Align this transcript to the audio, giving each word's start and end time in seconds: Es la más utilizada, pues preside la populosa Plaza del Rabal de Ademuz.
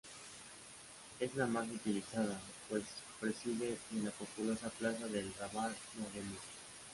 Es 1.19 1.35
la 1.35 1.45
más 1.45 1.69
utilizada, 1.69 2.39
pues 2.67 2.83
preside 3.19 3.77
la 4.03 4.09
populosa 4.09 4.67
Plaza 4.71 5.05
del 5.07 5.31
Rabal 5.35 5.75
de 5.93 6.03
Ademuz. 6.19 6.39